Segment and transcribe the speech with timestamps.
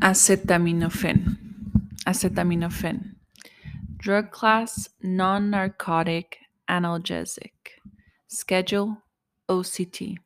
[0.00, 1.38] Acetaminophen.
[2.06, 3.14] Acetaminophen.
[3.96, 6.38] Drug class non narcotic
[6.68, 7.52] analgesic.
[8.28, 9.02] Schedule
[9.48, 10.16] OCT.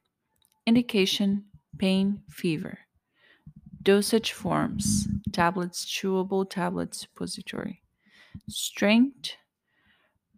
[0.66, 1.45] Indication
[1.79, 2.79] pain, fever.
[3.82, 7.80] Dosage forms tablets, chewable tablets, suppository.
[8.48, 9.37] Strength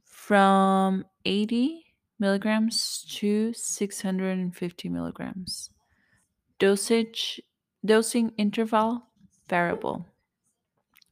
[0.05, 1.87] from 80
[2.19, 5.71] milligrams to 650 milligrams.
[6.59, 7.41] Dosage
[7.85, 9.09] dosing interval
[9.49, 10.07] variable.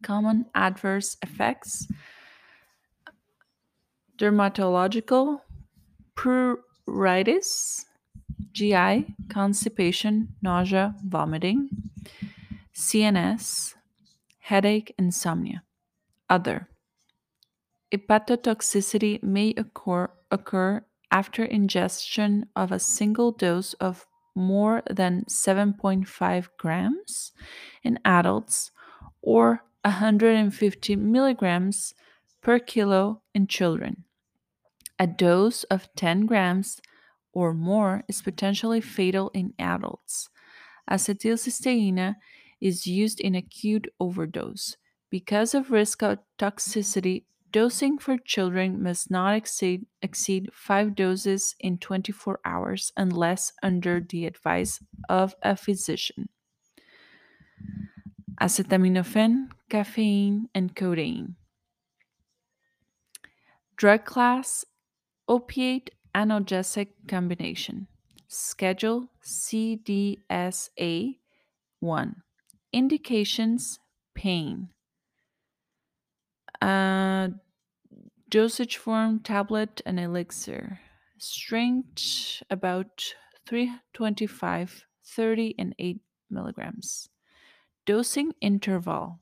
[0.02, 1.88] Common adverse effects
[4.20, 5.40] dermatological
[6.14, 7.86] pruritus,
[8.52, 11.70] GI, constipation, nausea, vomiting,
[12.74, 13.74] CNS,
[14.40, 15.62] headache, insomnia.
[16.28, 16.68] Other.
[17.92, 24.06] Hepatotoxicity may occur, occur after ingestion of a single dose of
[24.40, 27.32] more than 7.5 grams
[27.82, 28.70] in adults
[29.22, 31.94] or 150 milligrams
[32.40, 34.04] per kilo in children.
[34.98, 36.80] A dose of 10 grams
[37.32, 40.28] or more is potentially fatal in adults.
[40.90, 42.16] Acetylcysteine
[42.60, 44.76] is used in acute overdose.
[45.10, 51.78] Because of risk of toxicity, dosing for children must not exceed, exceed 5 doses in
[51.78, 56.28] 24 hours unless under the advice of a physician.
[58.40, 61.36] Acetaminophen, caffeine, and codeine.
[63.76, 64.64] Drug class
[65.28, 67.86] opiate analgesic combination.
[68.28, 71.16] Schedule CDSA
[71.80, 72.22] 1.
[72.72, 73.78] Indications
[74.14, 74.68] pain.
[76.60, 77.28] Uh,
[78.28, 80.80] dosage form tablet and elixir.
[81.18, 83.14] Strength about
[83.46, 87.08] 325, 30, and 8 milligrams.
[87.86, 89.20] Dosing interval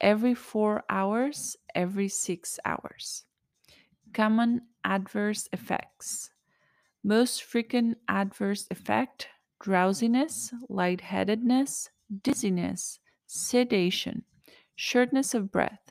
[0.00, 3.24] every 4 hours, every 6 hours.
[4.12, 6.30] Common adverse effects.
[7.04, 9.28] Most frequent adverse effect
[9.60, 11.90] drowsiness, lightheadedness,
[12.22, 14.24] dizziness, sedation,
[14.76, 15.87] shortness of breath,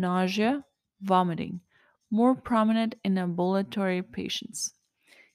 [0.00, 0.64] nausea,
[1.00, 1.60] vomiting,
[2.10, 4.72] more prominent in ambulatory patients.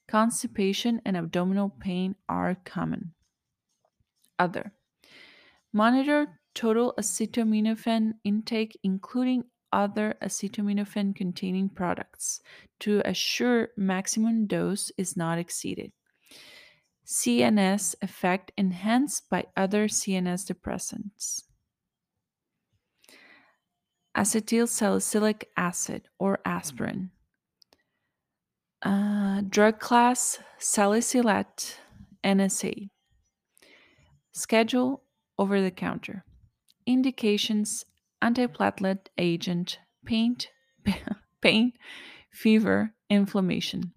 [0.08, 3.14] Constipation and abdominal pain are common.
[4.38, 4.74] Other.
[5.72, 12.42] Monitor total acetaminophen intake, including other acetaminophen containing products,
[12.80, 15.92] to assure maximum dose is not exceeded.
[17.06, 21.44] CNS effect enhanced by other CNS depressants.
[24.16, 27.12] Acetyl salicylic acid or aspirin.
[28.82, 31.78] Uh, drug class salicylate
[32.24, 32.90] NSA.
[34.32, 35.04] Schedule
[35.38, 36.24] over the counter.
[36.86, 37.86] Indications
[38.24, 40.38] antiplatelet agent, pain,
[41.42, 41.74] pain,
[42.32, 43.92] fever, inflammation.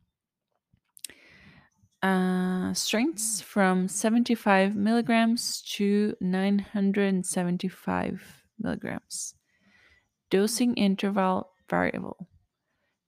[2.03, 9.35] Uh, strengths from 75 milligrams to 975 milligrams.
[10.31, 12.29] Dosing interval variable.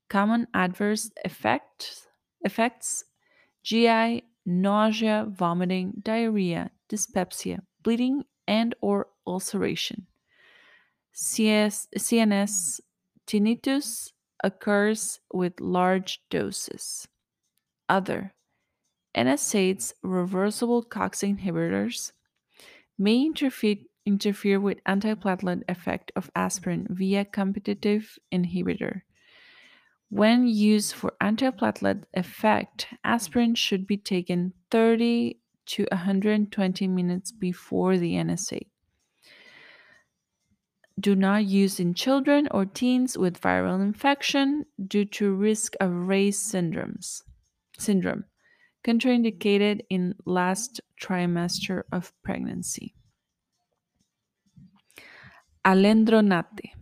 [0.09, 2.07] Common adverse effects,
[2.41, 3.05] effects
[3.63, 10.07] GI, nausea, vomiting, diarrhea, dyspepsia, bleeding and or ulceration.
[11.13, 12.79] CS, CNS
[13.27, 14.11] tinnitus
[14.43, 17.07] occurs with large doses.
[17.87, 18.33] Other
[19.15, 22.11] NSAIDs, reversible COX inhibitors,
[22.97, 29.01] may interfere, interfere with antiplatelet effect of aspirin via competitive inhibitor.
[30.09, 38.13] When used for antiplatelet effect, aspirin should be taken 30 to 120 minutes before the
[38.15, 38.67] NSA.
[40.99, 46.37] Do not use in children or teens with viral infection due to risk of Reye's
[46.37, 47.23] syndromes,
[47.77, 48.25] syndrome,
[48.83, 52.93] contraindicated in last trimester of pregnancy.
[55.65, 56.75] Alendronate.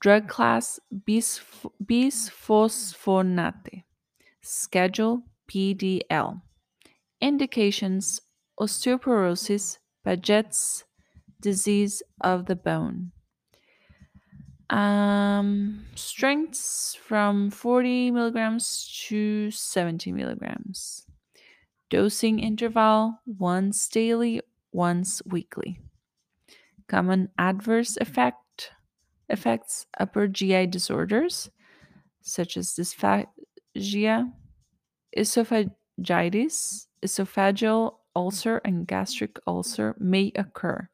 [0.00, 3.84] Drug class bisf- bisphosphonate.
[4.42, 6.42] Schedule PDL.
[7.20, 8.20] Indications
[8.60, 10.84] osteoporosis, Paget's
[11.40, 13.12] disease of the bone.
[14.70, 21.06] Um, strengths from 40 milligrams to 70 milligrams.
[21.90, 24.42] Dosing interval once daily,
[24.72, 25.80] once weekly.
[26.88, 28.72] Common adverse effect
[29.28, 31.50] effects upper GI disorders
[32.22, 34.32] such as dysphagia,
[35.16, 40.88] esophagitis, esophageal ulcer and gastric ulcer may occur.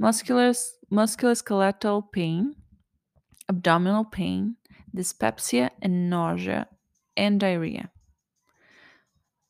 [0.00, 2.54] Musculus, musculoskeletal pain,
[3.48, 4.56] abdominal pain,
[4.94, 6.66] dyspepsia, and nausea
[7.16, 7.90] and diarrhea.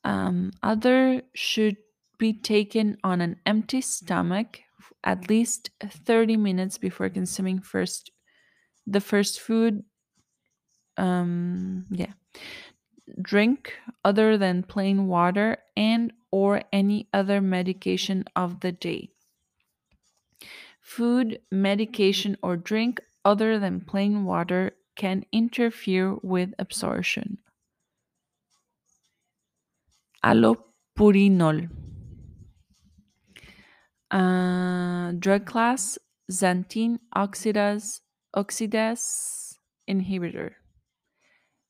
[0.05, 1.77] Um, other should
[2.19, 4.61] be taken on an empty stomach
[5.05, 8.11] at least 30 minutes before consuming first
[8.87, 9.85] the first food.
[10.97, 12.13] Um yeah.
[13.21, 19.11] Drink other than plain water and or any other medication of the day.
[20.83, 27.39] Food medication or drink other than plain water can interfere with absorption.
[30.31, 31.57] Allopurinol
[34.15, 35.99] uh, drug class
[36.31, 38.01] xanthine oxidase
[38.35, 39.57] oxidase
[39.91, 40.53] inhibitor.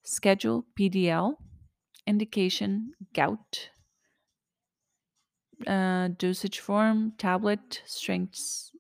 [0.03, 1.37] Schedule pdl
[2.07, 3.71] indication gout.
[5.67, 8.73] Uh, dosage form tablet strengths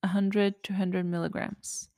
[0.00, 1.88] 100 to 100 milligrams.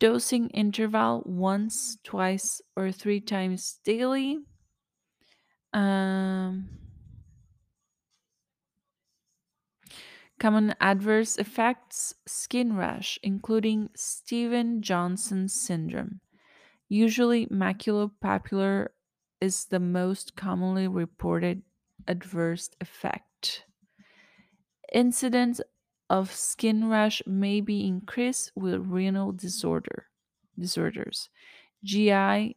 [0.00, 4.38] Dosing interval once twice or three times daily.
[5.72, 6.68] Um,
[10.46, 16.20] common adverse effects skin rash including steven johnson syndrome
[16.88, 18.86] usually maculopapular
[19.40, 21.62] is the most commonly reported
[22.08, 23.64] adverse effect.
[24.92, 25.60] Incidence
[26.08, 30.06] of skin rash may be increased with renal disorder,
[30.58, 31.28] disorders,
[31.84, 32.56] GI,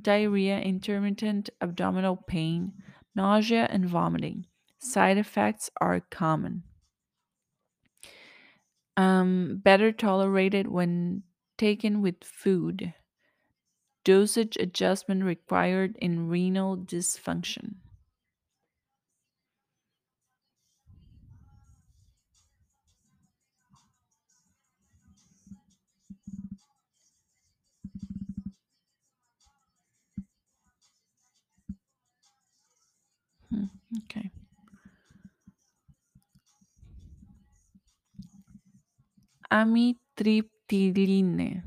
[0.00, 2.72] diarrhea, intermittent abdominal pain,
[3.14, 4.46] nausea, and vomiting.
[4.80, 6.64] Side effects are common.
[8.96, 11.22] Um, better tolerated when
[11.58, 12.94] taken with food.
[14.04, 17.76] Dosage adjustment required in renal dysfunction.
[33.50, 33.66] Hmm,
[34.04, 34.30] Okay.
[39.52, 41.62] Amitriptyline.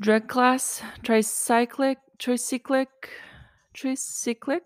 [0.00, 2.86] Drug class tricyclic, tricyclic,
[3.74, 4.62] tricyclic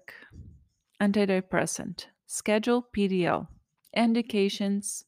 [1.01, 2.07] antidepressant.
[2.27, 3.49] Schedule PDL.
[3.95, 5.05] Indications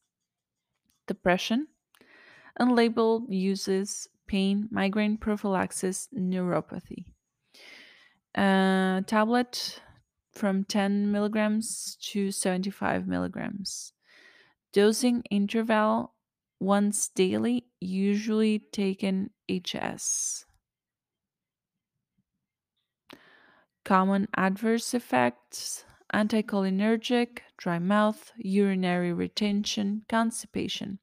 [1.07, 1.67] depression,
[2.59, 7.05] unlabeled uses, pain, migraine prophylaxis, neuropathy.
[8.35, 9.81] Uh, tablet
[10.31, 13.93] from 10 milligrams to 75 milligrams.
[14.71, 16.15] Dosing interval
[16.59, 20.45] once daily, usually taken HS.
[23.83, 30.99] Common adverse effects anticholinergic, dry mouth, urinary retention, constipation,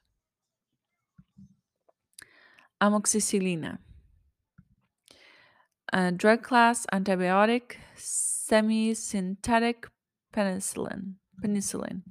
[2.81, 3.79] Amoxicillina.
[5.93, 9.89] A drug class antibiotic, semi-synthetic
[10.39, 11.15] penicillin.
[11.43, 12.03] Penicillin.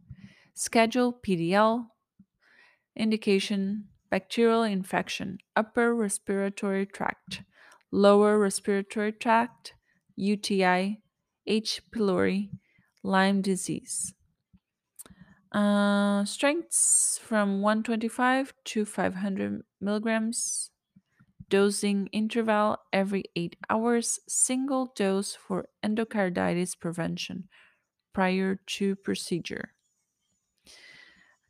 [0.53, 1.85] Schedule PDL.
[2.95, 7.43] Indication bacterial infection, upper respiratory tract,
[7.91, 9.73] lower respiratory tract,
[10.15, 11.01] UTI,
[11.45, 11.81] H.
[11.93, 12.49] pylori,
[13.03, 14.13] Lyme disease.
[15.51, 20.71] Uh, strengths from 125 to 500 milligrams.
[21.49, 24.19] Dosing interval every 8 hours.
[24.27, 27.47] Single dose for endocarditis prevention
[28.17, 29.75] prior to procedure.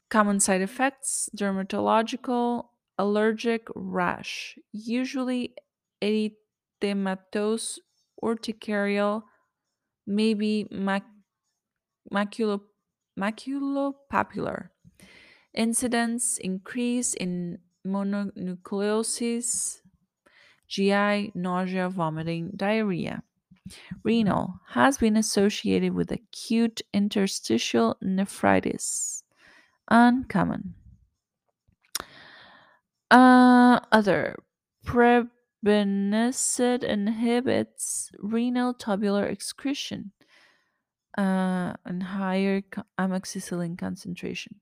[0.09, 5.55] Common side effects dermatological, allergic rash, usually
[6.01, 7.79] erythematous
[8.23, 9.23] urticarial,
[10.07, 11.07] maybe mac-
[12.11, 12.67] maculo-
[13.19, 14.69] maculopapular.
[15.53, 19.81] Incidence increase in mononucleosis,
[20.67, 23.23] GI, nausea, vomiting, diarrhea.
[24.03, 29.23] Renal has been associated with acute interstitial nephritis.
[29.89, 30.73] Uncommon.
[33.09, 34.35] Uh, other
[34.85, 40.11] probenecid inhibits renal tubular excretion
[41.17, 42.61] uh, and higher
[42.99, 44.55] amoxicillin concentration.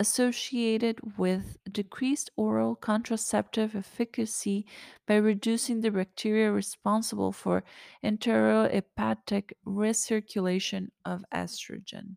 [0.00, 4.64] Associated with decreased oral contraceptive efficacy
[5.06, 7.62] by reducing the bacteria responsible for
[8.02, 12.16] enterohepatic recirculation of estrogen.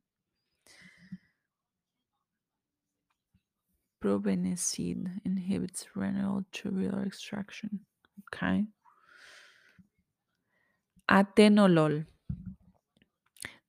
[4.01, 7.81] Probenecid inhibits renal tubular extraction.
[8.33, 8.63] Okay.
[11.11, 12.05] Atenolol.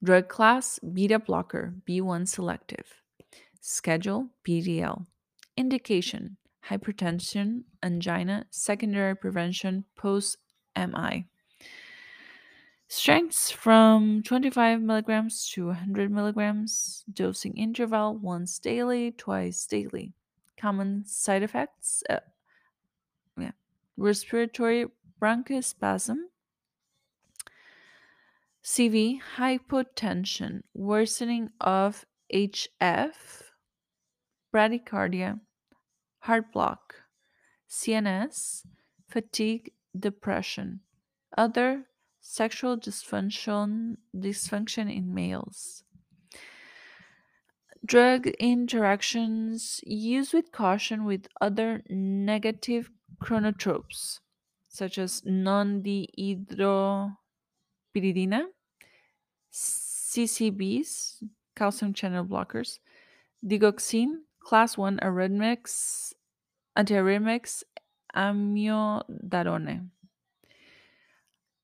[0.04, 3.03] Drug class beta blocker, B1 selective.
[3.66, 5.06] Schedule PDL.
[5.56, 6.36] Indication
[6.68, 10.36] hypertension, angina, secondary prevention, post
[10.76, 11.24] MI.
[12.88, 17.04] Strengths from 25 milligrams to 100 milligrams.
[17.10, 20.12] Dosing interval once daily, twice daily.
[20.58, 22.20] Common side effects uh,
[23.38, 23.52] yeah.
[23.96, 26.16] respiratory bronchospasm,
[28.62, 33.43] CV, hypotension, worsening of HF,
[34.54, 35.40] bradycardia,
[36.20, 36.94] heart block,
[37.68, 38.62] CNS,
[39.08, 40.78] fatigue, depression,
[41.36, 41.86] other
[42.20, 45.82] sexual dysfunction, dysfunction in males.
[47.84, 52.90] Drug interactions used with caution with other negative
[53.22, 54.20] chronotropes,
[54.68, 58.44] such as non dihydropyridina,
[59.52, 61.22] CCBs,
[61.54, 62.78] calcium channel blockers,
[63.44, 66.14] digoxin, class 1 arrhythmics,
[66.78, 67.64] antiarrhythmics,
[68.16, 69.90] amiodarone.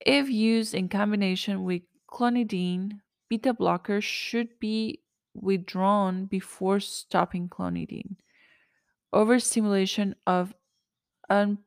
[0.04, 5.02] If used in combination with clonidine, beta blockers should be
[5.34, 8.16] withdrawn before stopping clonidine.
[9.12, 10.54] Overstimulation of
[11.30, 11.64] un-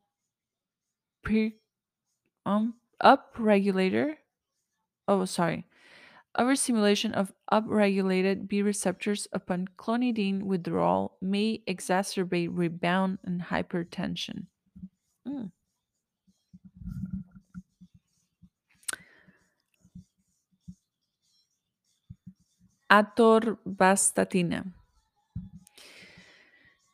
[1.24, 1.60] pre-
[2.46, 4.18] um, upregulator.
[5.08, 5.68] Oh, sorry.
[6.36, 14.48] Overstimulation of upregulated B receptors upon clonidine withdrawal may exacerbate rebound and hypertension.
[15.28, 15.52] Mm.
[22.90, 24.74] Atorvastatina.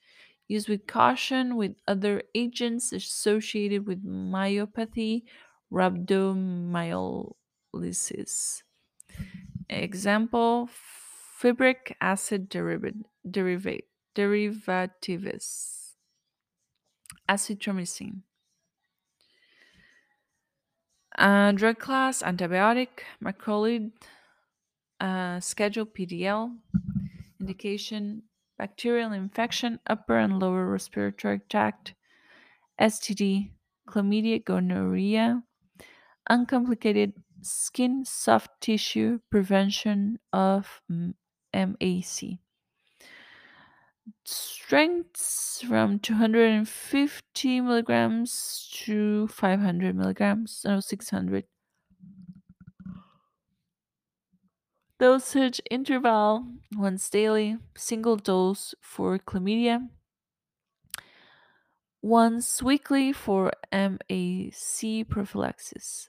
[0.49, 5.23] Used with caution with other agents associated with myopathy,
[5.73, 8.63] rhabdomyolysis.
[9.69, 10.69] Example
[11.41, 13.85] fibric acid derivate,
[14.15, 15.97] derivatives.
[17.29, 18.23] Azithromycin.
[21.19, 22.89] Uh, drug class antibiotic,
[23.25, 23.91] macrolide,
[25.01, 26.55] uh, schedule PDL,
[27.41, 28.23] indication
[28.59, 31.95] bacterial infection, upper and lower respiratory tract,
[32.79, 33.53] STD,
[33.89, 35.43] chlamydia, gonorrhea,
[36.31, 40.83] uncomplicated skin, soft tissue, prevention of
[41.55, 42.41] MAC.
[44.27, 51.47] Strengths from 250 milligrams to 500 milligrams, no, 600.
[54.99, 59.91] Dosage interval once daily, single dose for chlamydia,
[62.01, 66.09] once weekly for MAC prophylaxis.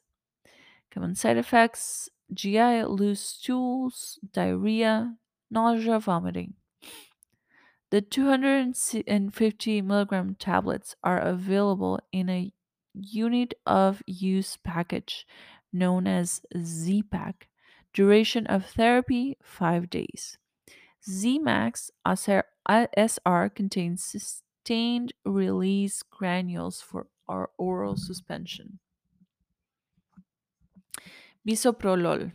[0.89, 5.17] Common side effects GI, loose stools, diarrhea,
[5.51, 6.53] nausea, vomiting.
[7.89, 12.53] The 250 milligram tablets are available in a
[12.93, 15.25] unit of use package
[15.73, 17.49] known as Z-Pak.
[17.97, 20.37] Duration of therapy 5 days.
[21.09, 27.07] Zmax SR contains sustained release granules for
[27.57, 28.77] oral suspension.
[31.41, 32.31] Bisoprolol.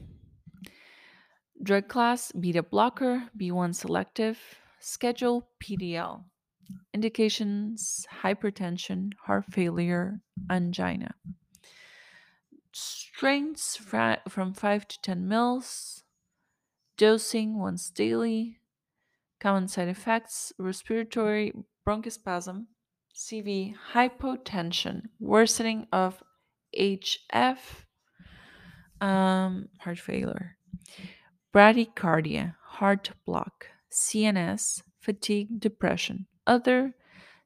[1.62, 4.40] Drug class beta blocker, B1 selective,
[4.80, 6.24] schedule PDL.
[6.92, 11.14] Indications hypertension, heart failure, angina.
[12.72, 16.02] Strengths from 5 to 10 mils.
[16.96, 18.58] Dosing once daily.
[19.40, 21.52] Common side effects respiratory
[21.86, 22.66] bronchospasm,
[23.14, 26.22] CV, hypotension, worsening of
[26.78, 27.58] HF,
[29.00, 30.56] um, heart failure,
[31.52, 36.94] bradycardia, heart block, CNS, fatigue, depression, other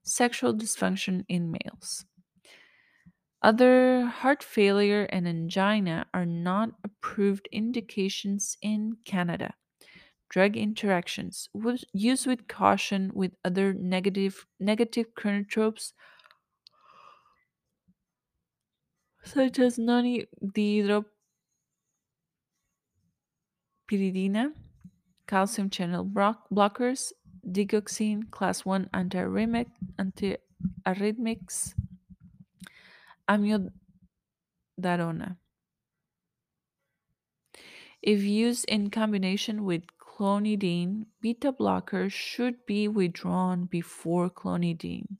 [0.02, 2.04] sexual dysfunction in males.
[3.46, 9.54] Other heart failure and angina are not approved indications in Canada.
[10.28, 11.48] Drug interactions
[11.92, 15.92] use with caution with other negative negative chronotropes
[19.22, 21.04] such as nonydihydropyridina,
[25.28, 27.12] calcium channel block- blockers,
[27.46, 29.66] digoxin, class 1 antiarrhythmic,
[30.00, 31.74] antiarrhythmics,
[33.28, 33.70] amiodarona.
[38.00, 45.18] If used in combination with clonidine, beta blockers should be withdrawn before clonidine.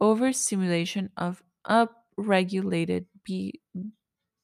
[0.00, 3.60] Overstimulation of upregulated B-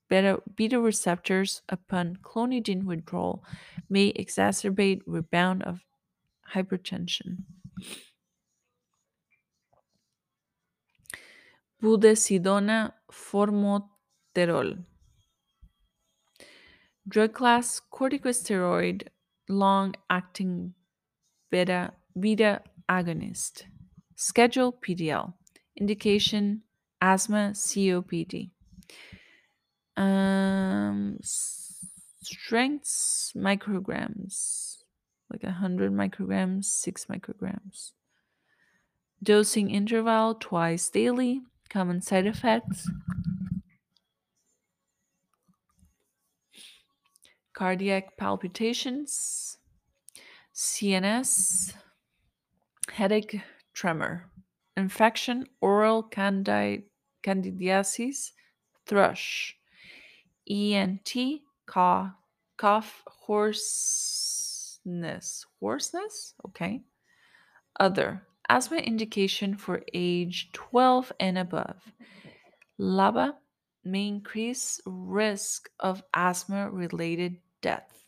[0.09, 3.45] beta, beta receptors upon clonidine withdrawal
[3.89, 5.85] may exacerbate rebound of
[6.53, 7.45] hypertension.
[11.83, 14.85] Budesonide formoterol.
[17.09, 19.09] Drug class corticosteroid
[19.49, 20.75] long acting
[21.51, 23.65] beta beta agonist.
[24.17, 25.33] Schedule PDL.
[25.77, 26.63] Indication
[27.01, 28.51] asthma COPD.
[29.97, 34.79] Um, strengths micrograms,
[35.31, 37.93] like 100 micrograms, 6 micrograms.
[39.23, 41.43] Dosing interval twice daily.
[41.69, 42.89] Common side effects.
[47.53, 49.59] Cardiac palpitations,
[50.55, 51.75] CNS,
[52.91, 53.41] headache,
[53.73, 54.31] tremor,
[54.77, 56.85] infection, oral candi-
[57.23, 58.33] candidiasis,
[58.87, 59.57] thrush,
[60.51, 62.13] ENT, cough,
[62.57, 64.85] cough, hoarseness,
[65.61, 66.83] hoarseness, okay.
[67.81, 71.93] Other asthma indication for age 12 and above.
[72.79, 73.35] LABA
[73.85, 78.05] may increase risk of asthma related death,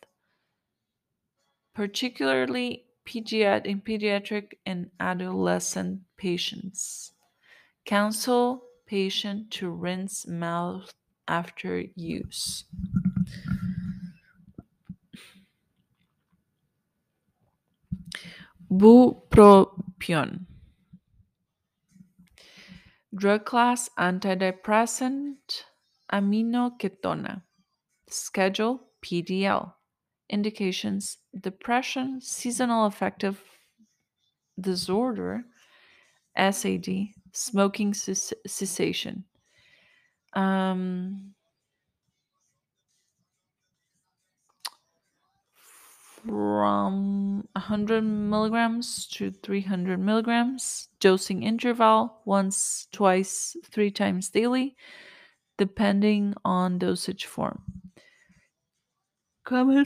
[1.75, 7.13] particularly pediat- in pediatric and adolescent patients.
[7.85, 10.93] Counsel patient to rinse mouth
[11.27, 12.65] after use.
[18.71, 20.47] Bupropion.
[23.15, 25.65] Drug class antidepressant
[26.13, 27.43] aminoketona.
[28.09, 29.73] Schedule PDL.
[30.31, 33.43] Indications depression, seasonal affective
[34.61, 35.45] disorder,
[36.37, 39.25] SAD, smoking cess- cessation.
[40.35, 41.35] Um,
[46.25, 47.08] from
[47.69, 54.75] 100 milligrams to 300 milligrams, dosing interval once, twice, three times daily,
[55.59, 57.63] depending on dosage form.
[59.45, 59.85] Common,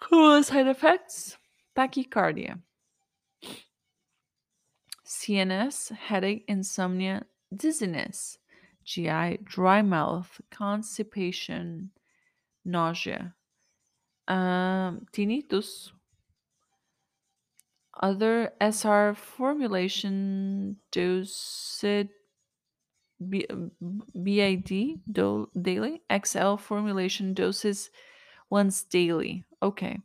[0.00, 1.36] common side effects?
[1.76, 2.58] Tachycardia,
[5.06, 7.22] CNS, headache, insomnia,
[7.54, 8.38] dizziness,
[8.84, 11.90] GI, dry mouth, constipation,
[12.64, 13.34] nausea,
[14.30, 15.90] um, tinnitus,
[18.00, 22.08] other SR formulation dosage
[23.28, 23.48] B-
[24.22, 27.90] BID do- daily, XL formulation doses
[28.48, 29.44] once daily.
[29.62, 29.98] Okay.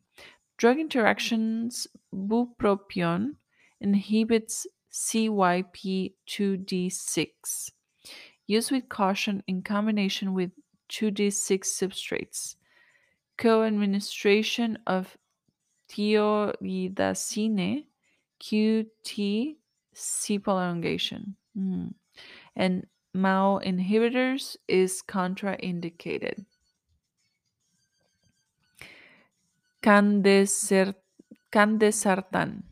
[0.58, 3.36] Drug interactions bupropion
[3.80, 7.72] inhibits CYP2D6.
[8.48, 10.52] Use with caution in combination with
[10.90, 12.56] 2D6 substrates.
[13.38, 15.18] Co-administration of
[15.90, 17.86] thioridazine
[18.40, 19.56] QT
[19.94, 21.36] C prolongation.
[21.58, 21.94] Mm.
[22.56, 26.46] And MAO inhibitors is contraindicated.
[29.82, 30.96] Candeser-
[31.52, 32.64] Candesartan.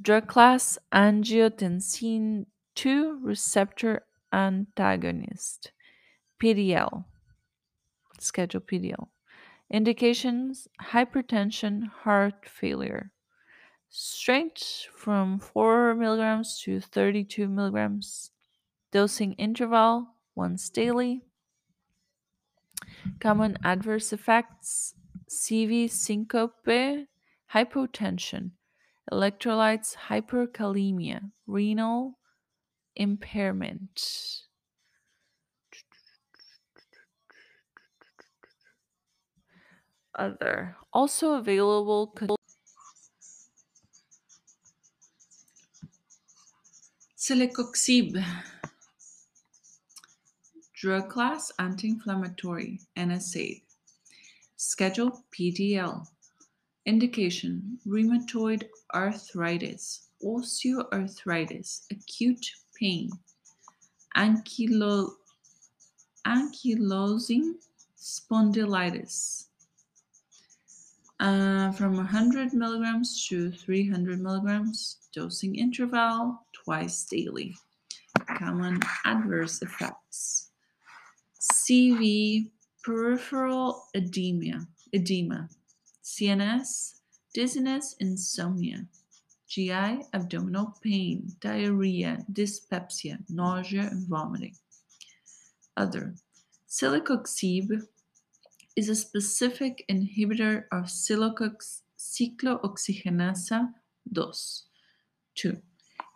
[0.00, 5.72] Drug class angiotensin 2 receptor antagonist.
[6.40, 7.04] PDL.
[8.22, 9.08] Schedule PDL.
[9.70, 13.12] Indications hypertension, heart failure.
[13.88, 18.30] Strength from 4 milligrams to 32 milligrams.
[18.92, 21.22] Dosing interval once daily.
[23.20, 24.94] Common adverse effects
[25.28, 27.06] CV syncope,
[27.52, 28.50] hypotension,
[29.12, 32.18] electrolytes hyperkalemia, renal
[32.96, 34.49] impairment.
[40.20, 40.76] Other.
[40.92, 42.28] Also available could
[47.16, 48.22] Celecoxib
[50.74, 53.62] drug class anti-inflammatory NSAID
[54.56, 56.06] schedule PDL
[56.84, 62.46] indication rheumatoid arthritis osteoarthritis acute
[62.78, 63.08] pain.
[64.16, 65.14] Ankylo-
[66.26, 67.54] ankylosing
[67.96, 69.46] spondylitis
[71.20, 77.54] uh, from 100 milligrams to 300 milligrams dosing interval twice daily
[78.38, 80.50] common adverse effects
[81.40, 82.50] CV
[82.82, 85.48] peripheral edema, edema,
[86.02, 87.00] CNS,
[87.34, 88.86] dizziness, insomnia,
[89.48, 94.54] GI, abdominal pain, diarrhea, dyspepsia, nausea, and vomiting.
[95.76, 96.14] Other.
[96.68, 97.82] Celecoxib
[98.76, 103.68] is a specific inhibitor of cycloox- cyclooxygenase
[104.14, 104.32] 2.
[105.34, 105.62] 2.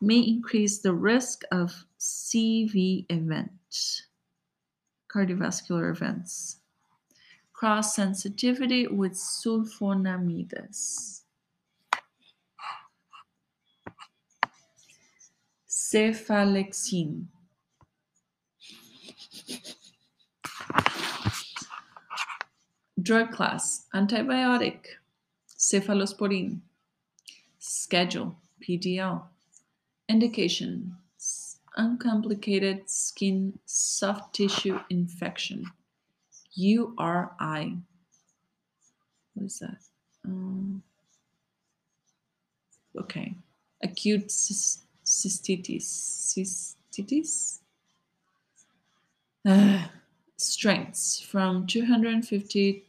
[0.00, 4.06] May increase the risk of CV events
[5.14, 6.58] cardiovascular events.
[7.52, 11.20] Cross sensitivity with sulfonamides.
[15.68, 17.26] Cephalexin.
[23.04, 24.86] Drug class antibiotic.
[25.58, 26.60] Cephalosporin.
[27.58, 29.22] Schedule PDL.
[30.08, 30.96] Indication
[31.76, 35.66] uncomplicated skin soft tissue infection.
[36.54, 37.78] URI.
[39.34, 39.78] What is that?
[40.24, 40.82] Um,
[42.98, 43.34] okay.
[43.82, 45.84] Acute cys- cystitis.
[46.32, 47.58] Cystitis?
[49.46, 49.82] Uh,
[50.36, 52.84] strengths from 250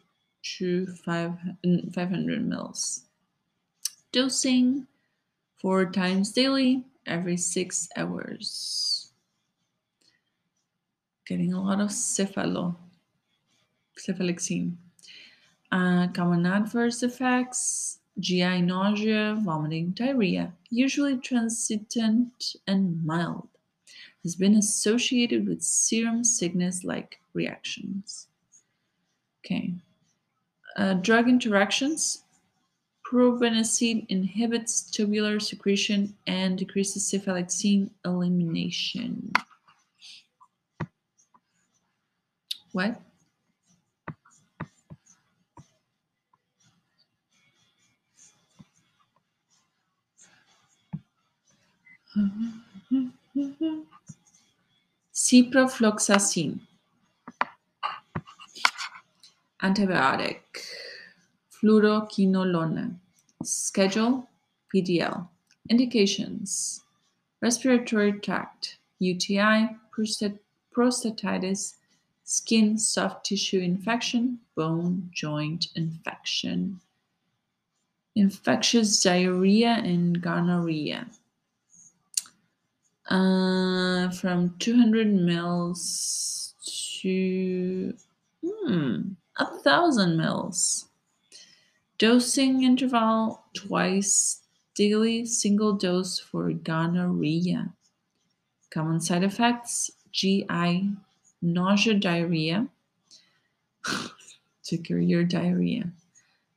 [0.58, 3.04] to 500 mils.
[4.12, 4.88] Dosing
[5.58, 9.12] four times daily, every six hours.
[11.28, 12.76] Getting a lot of cephalo,
[13.98, 14.76] cephalexin.
[15.72, 23.50] Uh, common adverse effects GI nausea, vomiting, diarrhea, usually transient and mild,
[24.24, 28.28] has been associated with serum sickness like reactions.
[29.44, 29.74] Okay.
[30.76, 32.26] Uh, drug interactions
[33.06, 39.32] Probenecid inhibits tubular secretion and decreases cephalexin elimination.
[42.72, 43.00] What?
[55.14, 56.60] Ciprofloxacin.
[59.62, 60.42] Antibiotic.
[61.52, 62.96] Fluoroquinolone.
[63.44, 64.28] Schedule
[64.74, 65.28] PDL.
[65.70, 66.86] Indications
[67.42, 70.40] respiratory tract, UTI, prostat-
[70.76, 71.76] prostatitis,
[72.24, 76.80] skin soft tissue infection, bone joint infection.
[78.16, 81.06] infectious diarrhea and gonorrhea.
[83.10, 86.56] Uh, from 200 mils
[87.02, 87.94] to
[88.42, 89.02] hmm,
[89.38, 90.86] a thousand mils.
[91.98, 94.42] Dosing interval twice
[94.76, 97.74] daily, single dose for gonorrhea.
[98.70, 100.92] Common side effects GI,
[101.42, 102.68] nausea, diarrhea,
[104.84, 105.92] cure your diarrhea.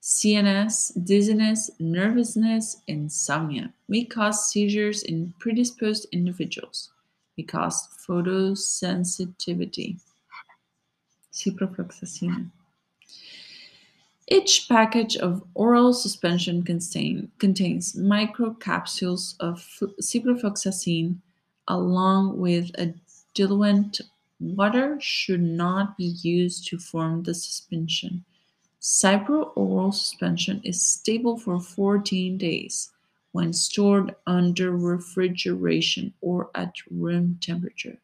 [0.03, 6.91] CNS, dizziness, nervousness, insomnia may cause seizures in predisposed individuals,
[7.37, 9.99] may cause photosensitivity.
[11.33, 12.51] Ciprofloxacin.
[14.31, 19.67] Each package of oral suspension contain, contains microcapsules of
[20.03, 21.17] ciprofloxacin
[21.67, 22.93] along with a
[23.33, 24.03] diluent.
[24.39, 28.27] Water should not be used to form the suspension.
[28.83, 32.91] Cipro oral suspension is stable for 14 days
[33.33, 37.97] when stored under refrigeration or at room temperature.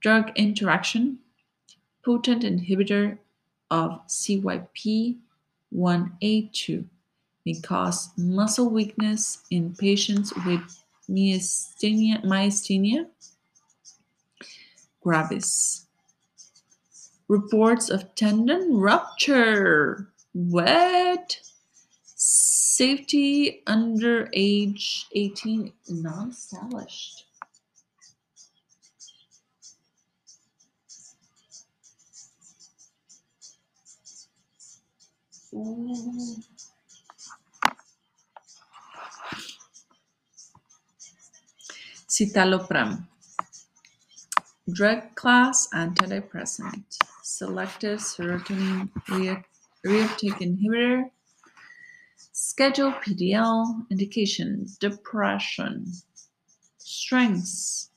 [0.00, 1.20] Drug interaction
[2.04, 3.18] potent inhibitor
[3.70, 5.18] of CYP
[5.74, 6.84] 1A2
[7.44, 13.06] may cause muscle weakness in patients with myasthenia, myasthenia
[15.06, 15.86] gravis.
[17.28, 20.08] Reports of tendon rupture.
[20.32, 21.38] What?
[22.04, 27.25] Safety under age 18 not established.
[42.08, 43.06] Citalopram.
[44.70, 46.84] Drug class antidepressant.
[47.22, 48.90] Selective serotonin
[49.84, 51.10] reuptake inhibitor.
[52.32, 53.86] Schedule PDL.
[53.90, 55.86] Indication depression.
[56.78, 57.90] Strengths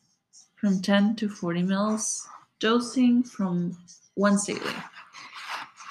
[0.56, 2.28] from 10 to 40 mils.
[2.60, 3.78] Dosing from
[4.16, 4.76] once daily.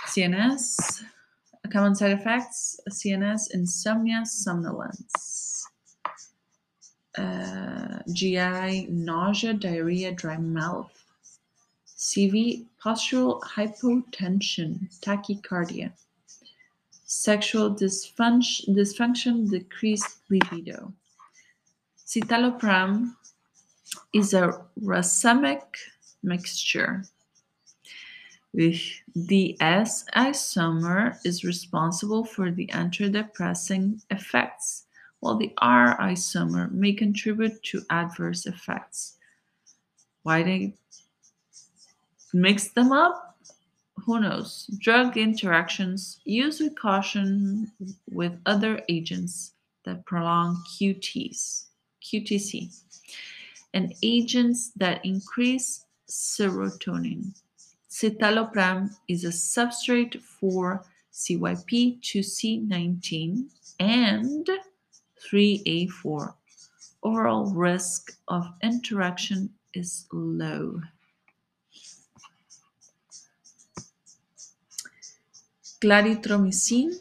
[0.06, 1.04] CNS.
[1.70, 5.66] Common side effects CNS, insomnia, somnolence.
[7.16, 10.92] Uh, GI, nausea, diarrhea, dry mouth.
[11.96, 15.92] CV, postural hypotension, tachycardia.
[17.04, 20.92] Sexual dysfunction, dysfunction decreased libido.
[22.06, 23.14] Citalopram
[24.14, 25.64] is a racemic
[26.22, 27.02] mixture.
[28.58, 34.86] The S isomer is responsible for the antidepressant effects,
[35.20, 39.16] while the R isomer may contribute to adverse effects.
[40.24, 40.74] Why they
[42.32, 43.38] mix them up?
[44.04, 44.68] Who knows?
[44.78, 47.70] Drug interactions use with caution
[48.10, 49.52] with other agents
[49.84, 51.66] that prolong QTs,
[52.02, 52.76] QTC,
[53.72, 57.34] and agents that increase serotonin.
[57.98, 63.46] Citalopram is a substrate for CYP2C19
[63.80, 64.48] and
[65.20, 66.34] 3A4.
[67.02, 70.80] Overall risk of interaction is low.
[75.80, 77.00] Clarithromycin,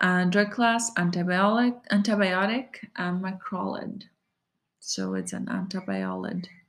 [0.00, 4.04] uh, drug class antibiotic, antibiotic and macrolide.
[4.80, 6.61] So it's an antibiotic.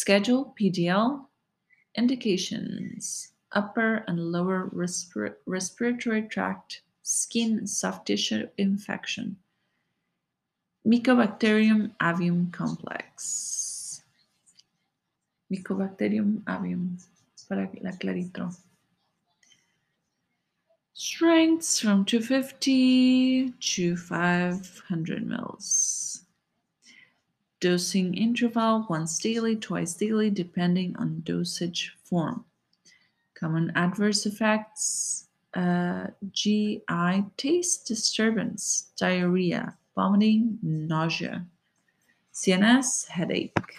[0.00, 1.26] Schedule PDL
[1.94, 9.36] indications upper and lower respir- respiratory tract, skin, soft tissue infection.
[10.86, 14.00] Mycobacterium avium complex.
[15.52, 16.96] Mycobacterium avium
[17.46, 18.50] para la.
[20.94, 26.24] Strengths from 250 to 500 mils.
[27.60, 32.44] Dosing interval once daily, twice daily, depending on dosage form.
[33.34, 41.44] Common adverse effects uh, GI taste disturbance, diarrhea, vomiting, nausea,
[42.32, 43.74] CNS headache.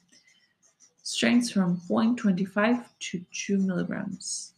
[1.03, 4.53] Strengths from 0.25 to 2 milligrams.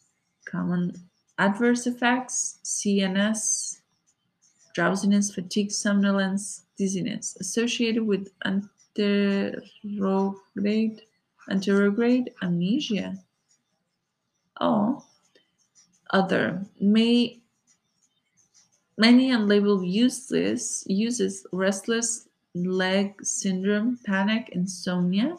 [0.45, 0.93] Common
[1.39, 3.79] adverse effects CNS,
[4.73, 11.01] drowsiness, fatigue, somnolence, dizziness associated with anterograde,
[11.49, 13.17] anterograde amnesia.
[14.59, 15.03] Oh,
[16.13, 17.39] other may
[18.97, 25.35] many unlabeled uses uses restless leg syndrome, panic, insomnia,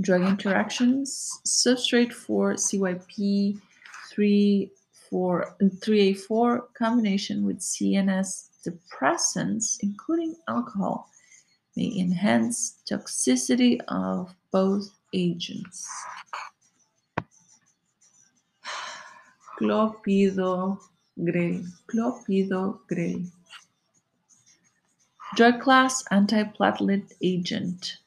[0.00, 3.60] drug interactions, substrate for CYP
[4.10, 4.70] 3
[5.12, 11.08] 3A4 combination with CNS depressants, including alcohol,
[11.76, 15.88] may enhance toxicity of both agents.
[19.58, 20.78] Clopidogrel.
[21.88, 23.30] Clopidogrel.
[25.34, 27.98] Drug class antiplatelet agent.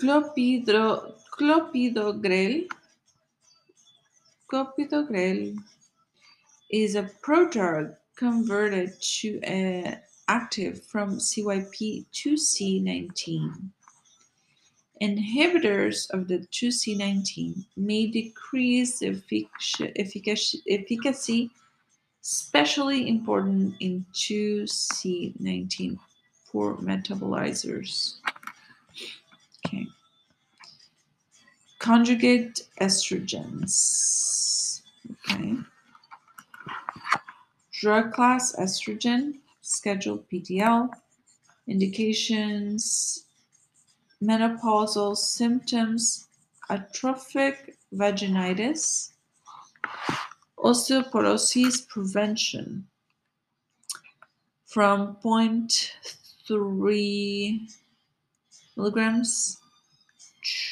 [0.01, 2.66] Clopidro, clopidogrel.
[4.53, 5.57] Clopidogrel
[6.70, 9.98] is a prodrug converted to an
[10.29, 13.70] active from CYP2C19.
[15.03, 21.51] Inhibitors of the 2C19 may decrease the effic- efficacy, efficacy,
[22.23, 25.99] especially important in 2C19
[26.47, 28.21] poor metabolizers.
[29.67, 29.88] Okay.
[31.81, 34.83] Conjugate estrogens.
[35.11, 35.57] Okay.
[37.73, 40.91] Drug class estrogen, scheduled PDL,
[41.67, 43.25] indications
[44.23, 46.29] menopausal symptoms,
[46.71, 49.11] atrophic vaginitis,
[50.59, 52.87] osteoporosis prevention.
[54.67, 57.61] From 0.3
[58.77, 59.59] milligrams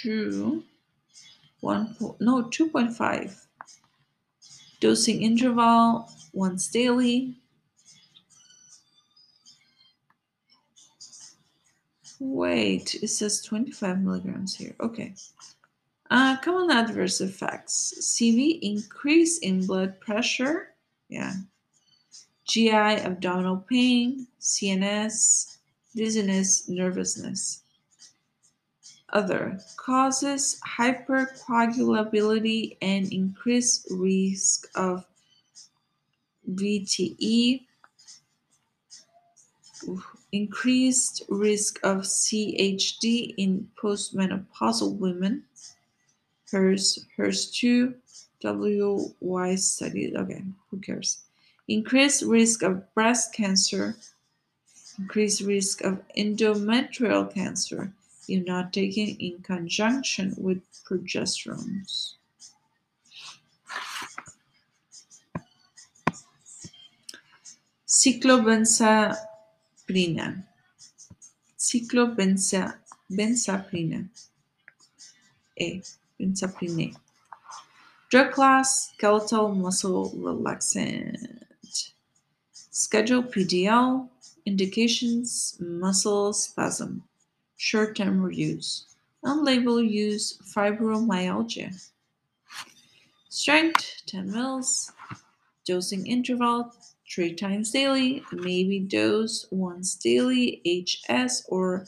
[0.03, 0.63] to
[1.61, 3.47] 1 po- no 2.5
[4.81, 7.40] dosing interval once daily
[12.21, 14.77] Wait, it says 25 milligrams here.
[14.79, 15.15] Okay.
[16.11, 20.75] Uh, common adverse effects CV, increase in blood pressure.
[21.09, 21.33] Yeah.
[22.47, 25.57] GI, abdominal pain, CNS,
[25.97, 27.63] dizziness, nervousness.
[29.13, 35.07] Other causes hypercoagulability and increased risk of
[36.53, 37.65] VTE,
[40.33, 45.45] increased risk of CHD in postmenopausal women.
[46.51, 47.95] HERS, HERS2,
[48.43, 50.17] WY study.
[50.17, 51.21] Okay, who cares?
[51.69, 53.97] Increased risk of breast cancer,
[54.99, 57.93] increased risk of endometrial cancer
[58.31, 62.15] if not taken in conjunction with progesterones.
[69.91, 70.45] Cyclobenzaprina.
[71.59, 74.09] Cyclobenzaprina.
[75.61, 75.83] A.
[76.19, 76.97] Benzaprine.
[78.11, 81.17] Drug class, skeletal muscle relaxant.
[82.53, 84.09] Schedule PDL.
[84.47, 87.03] Indications, muscle spasm.
[87.57, 88.87] Short-term use.
[89.23, 91.75] On-label use, fibromyalgia.
[93.29, 94.91] Strength, 10 mils.
[95.71, 96.75] Dosing interval,
[97.09, 98.25] three times daily.
[98.33, 101.87] Maybe dose once daily, HS or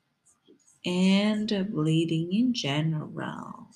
[0.84, 3.68] and bleeding in general.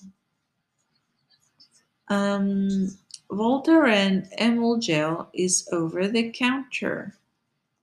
[2.09, 2.96] Um,
[3.30, 7.16] Voltaren Emulgel is over the counter.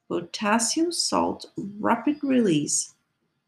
[0.08, 2.94] Potassium salt rapid release,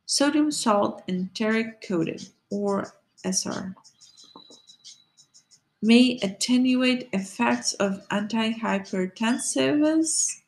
[0.06, 3.76] sodium salt enteric coated or SR.
[5.82, 10.42] May attenuate effects of antihypertensives,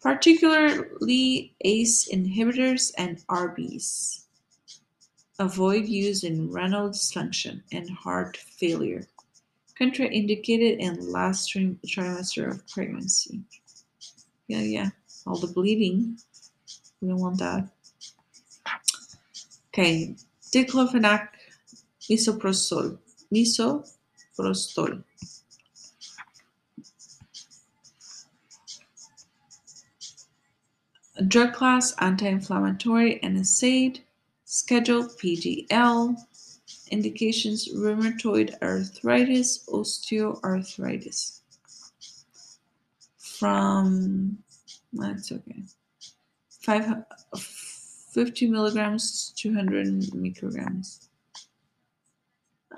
[0.00, 4.24] particularly ACE inhibitors and ARBs.
[5.40, 9.06] Avoid use in renal dysfunction and heart failure.
[9.80, 13.40] Contraindicated in last trim- trimester of pregnancy.
[14.48, 14.90] Yeah, yeah.
[15.26, 16.18] All the bleeding.
[17.00, 17.68] We don't want that.
[19.68, 20.16] Okay.
[20.52, 21.28] Diclofenac,
[22.10, 22.98] misoprostol.
[23.32, 25.04] Misoprostol.
[31.28, 34.00] Drug class anti-inflammatory and NSAID.
[34.50, 36.16] Schedule PDL.
[36.90, 41.40] Indications rheumatoid arthritis, osteoarthritis.
[43.18, 44.38] From,
[44.94, 45.64] that's okay.
[46.62, 47.04] Five,
[47.36, 51.08] 50 milligrams, 200 micrograms.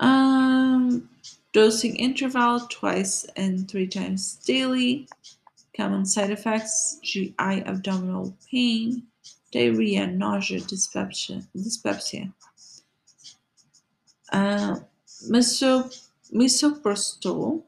[0.01, 1.09] Um,
[1.53, 5.07] dosing interval twice and three times daily.
[5.77, 9.03] Common side effects GI abdominal pain,
[9.51, 11.41] diarrhea, nausea, dyspepsia.
[11.55, 12.31] dyspepsia.
[14.31, 14.79] Uh,
[16.33, 17.61] misoprostol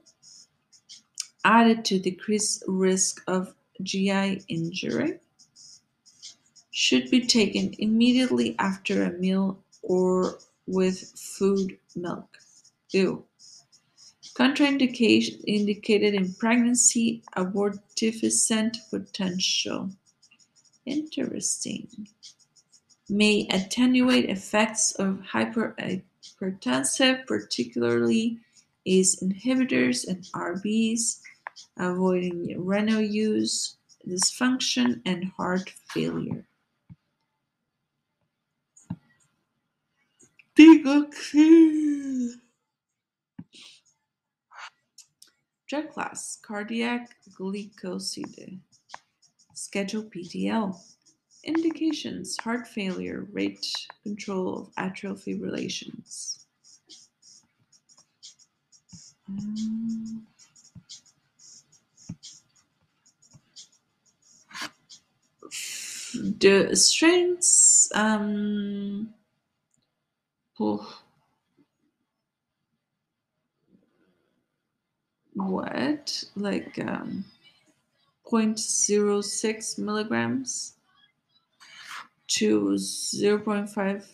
[1.44, 5.20] added to decrease risk of GI injury
[6.72, 12.38] should be taken immediately after a meal or with food milk.
[12.92, 13.24] Ew.
[14.36, 19.92] Contraindication indicated in pregnancy, abortifacient potential.
[20.86, 21.88] Interesting.
[23.10, 28.40] May attenuate effects of hypertensive, particularly
[28.86, 31.20] ACE inhibitors and ARBs,
[31.78, 33.78] avoiding renal use,
[34.08, 36.46] dysfunction, and heart failure.
[40.58, 42.34] Digoxin.
[45.68, 48.60] Drug class cardiac glycoside.
[49.64, 50.78] Schedule PTL.
[51.46, 53.66] Indications heart failure, rate
[54.04, 56.44] control of atrial fibrillations.
[66.14, 69.14] The strengths um
[70.60, 71.02] oh,
[75.34, 77.24] what like um
[78.34, 80.74] 0.06 milligrams
[82.28, 84.06] to 0.5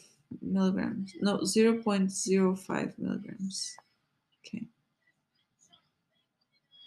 [0.42, 1.14] milligrams.
[1.22, 3.78] No, 0.05 milligrams.
[4.46, 4.66] Okay.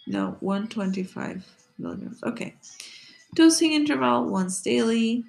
[0.05, 1.45] No, 125
[1.79, 2.23] milligrams.
[2.23, 2.55] Okay.
[3.35, 5.23] Dosing interval once daily.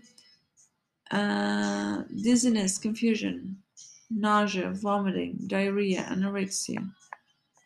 [1.11, 3.57] Uh, dizziness, confusion,
[4.11, 6.91] nausea, vomiting, diarrhea, anorexia,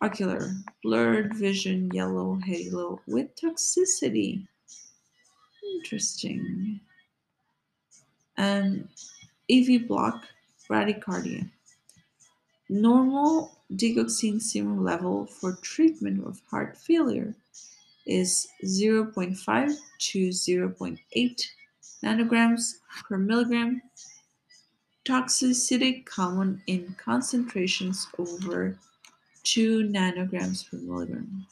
[0.01, 4.47] ocular, blurred vision, yellow, halo with toxicity.
[5.77, 6.81] Interesting.
[8.37, 8.89] And
[9.51, 10.25] AV block,
[10.69, 11.51] bradycardia.
[12.69, 17.35] Normal digoxin serum level for treatment of heart failure
[18.07, 21.47] is 0.5 to 0.8
[22.05, 22.75] nanograms
[23.09, 23.83] per milligram.
[25.05, 28.79] Toxicity common in concentrations over
[29.49, 31.47] 2 nanograms per milligram.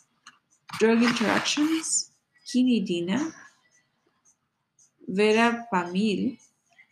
[0.78, 2.10] Drug interactions
[2.46, 3.32] quinidina,
[5.08, 6.38] verapamil,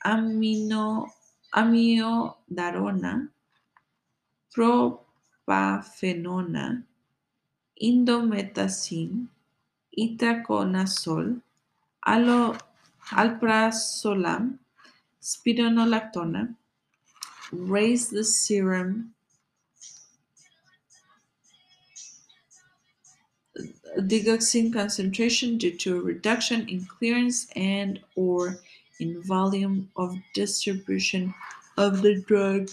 [0.04, 1.10] amino,
[1.52, 3.28] amiodarona,
[4.54, 6.82] propafenona,
[7.80, 9.28] indomethacin,
[9.92, 11.40] itraconazole,
[12.06, 12.56] alo,
[13.12, 14.58] alprazolam,
[15.20, 16.54] spironolactona,
[17.52, 19.13] raise the serum
[23.98, 28.58] digoxin concentration due to a reduction in clearance and or
[29.00, 31.34] in volume of distribution
[31.76, 32.70] of the drug.